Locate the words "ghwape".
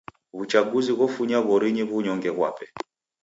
2.37-2.65